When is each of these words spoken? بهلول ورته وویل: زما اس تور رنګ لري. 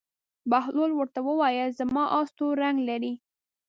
بهلول 0.51 0.91
ورته 0.95 1.19
وویل: 1.27 1.69
زما 1.79 2.03
اس 2.19 2.29
تور 2.37 2.53
رنګ 2.63 2.77
لري. 2.89 3.13